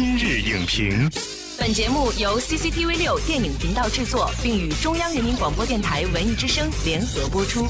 [0.00, 1.10] 今日影评，
[1.58, 7.66] 本节目由 CCTV 六电影频道制作，并与中央人民广播电台文艺之声联合播出。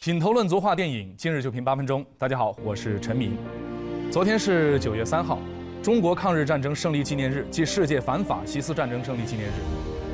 [0.00, 2.06] 品头论足话电影，今日就评八分钟。
[2.16, 3.36] 大家好，我是陈明。
[4.08, 5.40] 昨天是九月三号，
[5.82, 9.52] 中国抗日战争胜利纪念日即世界反法西斯战争胜利纪念日。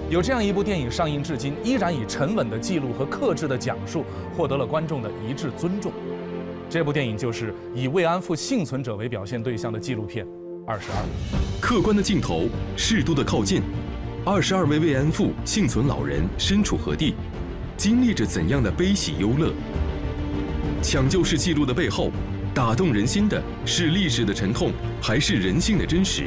[0.09, 4.03] 有这样一部电影上映至今，依然以沉稳的记录和克制的讲述，
[4.35, 5.93] 获得了观众的一致尊重。
[6.71, 10.27] 这部电影就是以慰安妇幸存者为表现对象的纪录片
[10.67, 11.03] 《二十二》。
[11.63, 13.63] 客观的镜头，适度的靠近，
[14.23, 17.15] 二十二位慰安妇幸存老人身处何地，
[17.79, 19.51] 经历着怎样的悲喜忧乐？
[20.83, 22.11] 抢救式记录的背后，
[22.53, 26.25] 打动人心的是历史的沉痛，还是人性的真实？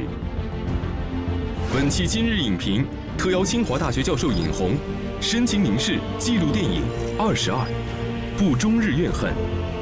[1.72, 2.84] 本期今日影评
[3.16, 4.74] 特邀清华大学教授尹红，
[5.20, 6.82] 深情凝视纪录电影
[7.22, 7.58] 《二十二》，
[8.36, 9.32] 不终日怨恨。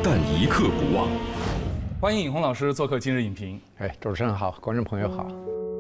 [0.03, 1.09] 但一刻不忘。
[2.01, 3.61] 欢迎尹红老师做客今日影评。
[3.79, 5.27] 哎，主持人好，观众朋友好。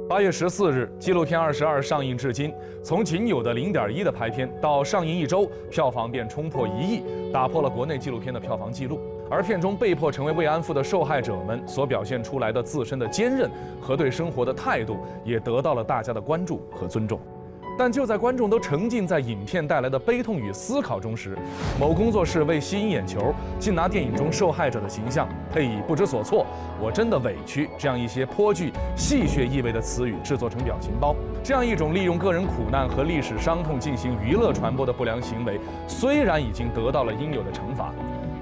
[0.09, 2.53] 八月十四日，纪录片《二十二》上映至今，
[2.85, 9.01] 从仅有的零点一的排片到上映一周，票房便冲破一亿，打破了国内纪录片的票房纪录。
[9.31, 13.49] 而片中被迫成为慰安妇的受害者们所表现出来的自身的坚韧
[13.81, 17.19] 和对生活的态度，也得到了大家的关注和尊重。
[17.81, 21.35] 但就在观众都沉浸在影片带来的悲痛与思考中时，
[21.81, 26.45] 某工作室为吸引眼球，竟拿电影中受害者的形象配以“不知所措
[26.79, 31.17] ”“我真的委屈”这样一些颇具戏谑意味的词语，制作成表情包。
[31.43, 37.95] 这样一种利用个人苦难和历史伤痛进行娱乐传播的不良行为，虽然已经得到了应有的惩罚，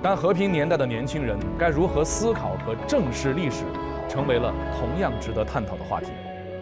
[0.02, 3.62] 但和平年代的年轻人该如何思考和正视历史，
[4.08, 6.08] 成为了同样值得探讨的话题。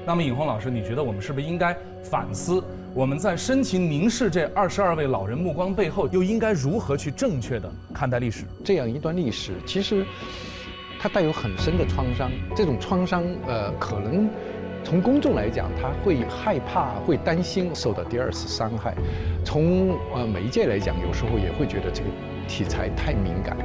[0.06, 2.62] 那么，尹红老师，你觉得我们是不是应该反思，
[2.94, 8.44] 我们在深情凝视这二十二位老人目光背后，又应该如何去正确的看待历史？
[8.64, 10.06] 这样一段历史，其实
[11.00, 12.30] 它带有很深的创伤。
[12.54, 14.30] 这种创伤，呃，可能
[14.84, 18.92] 从公众来讲，他会害怕、会担心受到第二次伤害；
[19.44, 22.08] 从呃媒介来讲，有时候也会觉得这个。
[22.48, 23.56] 题材太敏感，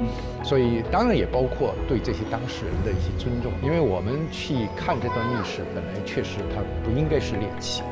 [0.43, 3.51] 所以当然也包括对这些当事人的一些尊重。
[3.63, 7.83] 因为我们去看这段历史，本来确实它不应该是猎奇，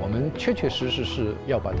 [0.00, 1.78] 我们确确实实是要把它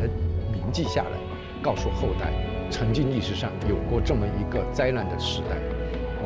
[0.52, 1.18] 铭记下来，
[1.62, 2.32] 告诉后代，
[2.70, 5.56] 曾经历史上有过这么一个灾难的时代，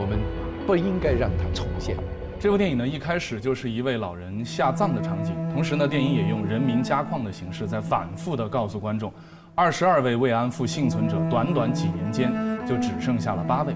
[0.00, 0.18] 我们
[0.66, 1.96] 不应该让它重现。
[2.40, 9.12] 这部电影呢，一开始就是一位老人下葬的场景，同时呢，电影也用人民家矿的形式，在反复的告诉观众。
[9.58, 12.32] 二十二位慰安妇幸存者，短短几年间
[12.64, 13.74] 就只剩下了八位。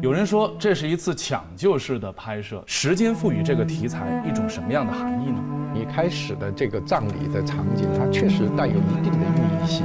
[0.00, 2.62] 有人说，这是一次抢救式的拍摄。
[2.68, 5.42] 时间赋予这个题材一种什么样的含义呢？
[5.74, 9.84] 一开始的这个葬礼的场景，它确实带有一定的寓意性。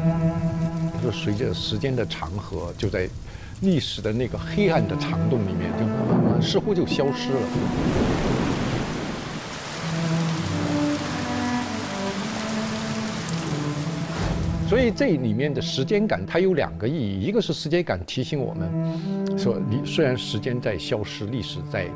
[1.01, 3.09] 就随着时间的长河，就在
[3.61, 7.39] 历史的那个黑暗的长洞里面，就慢慢似乎就消失了。
[14.69, 21.87] 所以这里面的时间感，它有两个意义：一个是时间感提醒我们，说你虽然时间在消失，历史在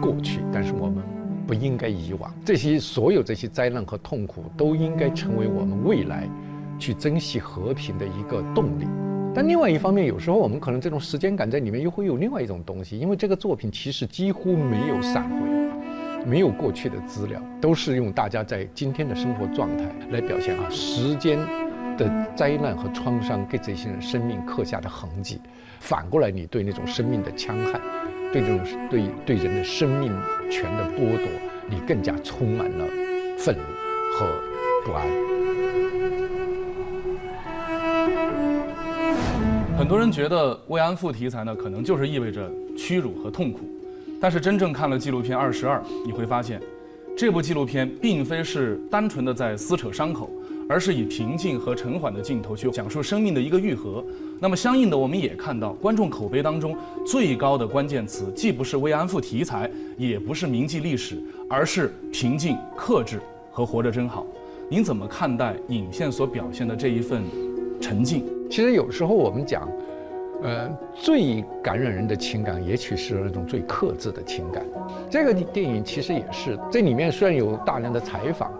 [0.00, 1.04] 过去，但是我们
[1.46, 6.26] 不应该遗忘这些所有这些灾难和痛苦，都应该成为我们未来
[6.78, 8.86] 去珍惜和平的一个动力。
[9.34, 21.38] 但另外一方面，有时候我们可能这种时间感在里面又会有另外一种东西，因为这个作品其实几乎没有闪回，没有过去的资料，都是用大家在今天的生活状态来表现啊时间。
[21.96, 25.40] 的灾难和创伤给这些人生命刻下的痕迹，
[25.80, 27.80] 反过来，你对那种生命的戕害，
[28.32, 28.60] 对这种
[28.90, 30.12] 对对人的生命
[30.50, 31.28] 权的剥夺，
[31.68, 32.86] 你更加充满了
[33.38, 33.62] 愤怒
[34.18, 34.26] 和
[34.84, 35.06] 不安。
[39.78, 43.60] 很多人觉得慰安妇题材呢，可能就是意味着屈辱和痛苦，
[44.20, 46.60] 但是真正看了纪录片《二十二》，你会发现，
[47.16, 50.30] 这部纪录片并非是单纯的在撕扯伤口。
[50.72, 54.02] 而是以平静和沉缓的镜头去讲述生命的一个愈合。
[54.40, 56.74] 那么，相应的，我们也看到观众口碑当中
[57.06, 63.20] 最高的关键词，既不是慰安妇题材，也不是铭记历史，而是平静、克制
[63.50, 64.26] 和活着真好。
[64.70, 67.22] 您怎么看待影片所表现的这一份
[67.78, 68.24] 沉静？
[68.48, 69.68] 其实有时候我们讲，
[70.42, 74.64] 呃，最感染人的情感，也许是那种最克制的情感。
[75.10, 78.50] 这个电影其实也是，这里面虽然有大量的采访。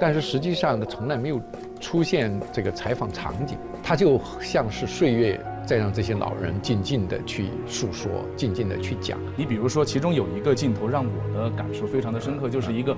[0.00, 1.40] 但是实际上呢，从来没有
[1.80, 9.18] 出现这个采访场景，它就像是岁月在让这些老人静静的去诉说，静静的去讲。
[9.36, 12.96] 你比如说，其中有一个镜头让我的感受非常的深刻，就是一个，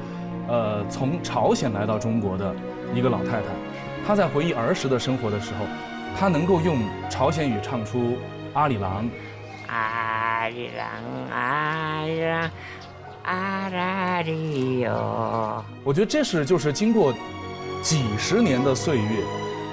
[0.49, 2.55] 呃，从朝鲜来到中国的
[2.95, 3.47] 一个老太太，
[4.07, 5.67] 她在回忆儿时的生活的时候，
[6.19, 6.79] 她能够用
[7.11, 8.17] 朝鲜语唱出
[8.55, 9.09] 阿里郎，
[9.69, 10.89] 阿里郎，
[11.31, 12.51] 阿里郎。
[13.27, 15.65] 啊啦哩哟。
[15.83, 17.13] 我觉得这是就是经过
[17.83, 19.25] 几十年的岁月，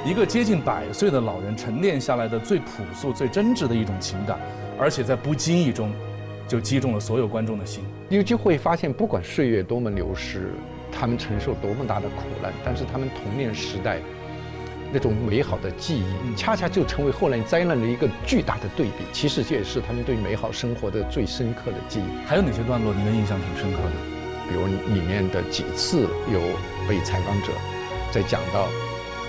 [0.04, 4.40] 一个接近百岁的老人沉淀下来的最朴素、最真挚的一种情感，
[4.80, 5.92] 而且在不经意中
[6.48, 7.84] 就击中了所有观众的心。
[8.10, 10.52] 你就会发现，不管岁月多么流逝，
[10.92, 14.00] 他们承受多么大的苦难，但是他们童年时代
[14.94, 19.04] 那种美好的记忆，恰恰就成为后来灾难的一个巨大的对比。
[19.12, 22.26] 其实这也是他们对美好生活的最深刻的记忆。
[22.28, 23.92] 还有哪些段落您的印象挺深刻的？
[24.48, 26.02] 比如里面的几次
[26.32, 26.40] 有
[26.88, 27.54] 被采访者
[28.12, 28.68] 在讲到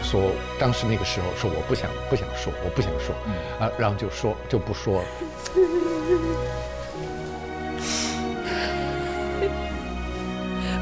[0.03, 3.15] 说，当时那个时候说我不想不想说，我不想说，
[3.59, 5.09] 啊，然后就说就不说 了。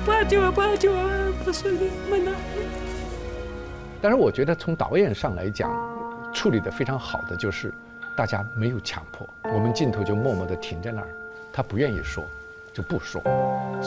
[0.04, 0.90] 爸就爸就
[1.44, 2.32] 不是你们的。
[4.02, 5.70] 但是我觉得从导演上来讲，
[6.32, 7.72] 处理的非常好的就是，
[8.16, 11.06] 大家没有强迫，我们镜头就默默地停在那儿，
[11.52, 12.24] 他不愿意说，
[12.72, 13.22] 就不说。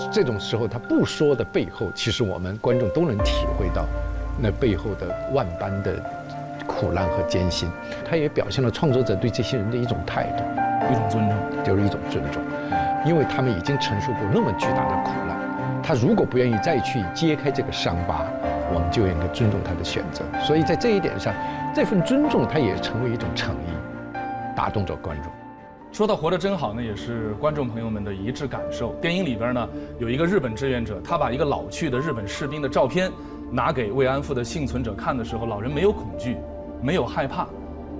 [0.09, 3.85] 这种时候他不说的背后，其实我们观众都能体会到，
[4.41, 6.01] 那背后的万般的
[6.65, 7.69] 苦难和艰辛。
[8.09, 12.41] 他也表现了创作者对这些人的一种态度，一种尊重，就是一种尊重，
[13.05, 15.35] 因为他们已经承受过那么巨大的苦难。
[15.83, 18.25] 他如果不愿意再去揭开这个伤疤，
[18.73, 20.23] 我们就应该尊重他的选择。
[20.45, 21.33] 所以在这一点上，
[21.73, 24.17] 这份尊重它也成为一种诚意，
[24.55, 25.31] 打动着观众。
[25.91, 28.93] 说到活得真好呢，也是观众朋友们的一致感受。
[28.95, 33.09] 电影里边呢，有一个日本志愿者，他把一个老去的日本士兵的照片
[33.49, 36.35] 拿给慰安妇的幸存者看的时候，老人没有恐惧，
[36.81, 37.47] 没有害怕，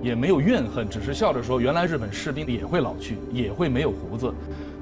[0.02, 4.30] 也没有怨恨，只是笑着说：“原来日本士兵也会老去，也会没有胡子。”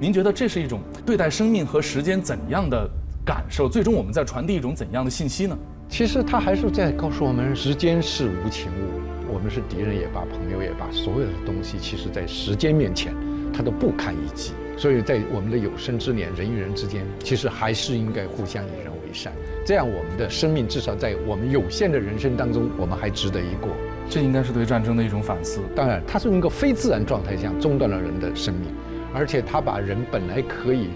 [0.01, 2.91] 您觉得这是一种对待生命和时间怎样的
[3.25, 3.69] 感受？
[3.69, 5.57] 最终我们在传递一种怎样的信息呢？
[5.95, 9.01] 其实他还是在告诉我们，时间是无情物，
[9.33, 13.15] 我们是敌人也罢，朋友也罢，所有的东西，其实在时间面前，
[13.53, 14.55] 它都不堪一击。
[14.77, 19.33] 所以在我们的有生之年，人与人之间，其实还是应该互相以人为善，
[19.65, 23.71] 这样我们的生命至少在我们有限的人生当中，我们还值得一过。
[24.11, 25.61] 这应该是对战争的一种反思。
[25.77, 28.69] 当然，它是用一个非自然状态下中断了人的生命，
[29.15, 30.89] 而且它把人本来可以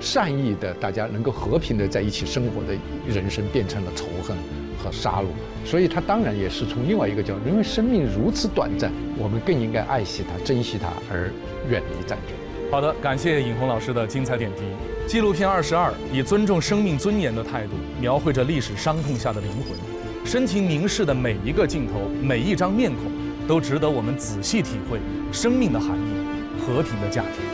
[0.00, 2.74] 善意的、大家能够和平的在一起生活的
[3.06, 4.36] 人生变成了仇恨
[4.78, 5.26] 和杀戮。
[5.64, 11.30] 所以，它当然也是从另外一个角度，因为生命如此短暂，我们更应该爱惜它、珍惜它，而
[11.68, 12.36] 远离战争。
[12.70, 14.62] 好的，感谢尹红老师的精彩点题。
[15.06, 19.76] 纪录片《二十二》以尊重生命尊严的态度，描绘着历史伤痛下的灵魂，
[20.24, 23.12] 深情凝视的每一个镜头、每一张面孔，
[23.46, 24.98] 都值得我们仔细体会
[25.30, 27.53] 生命的含义、和平的价值。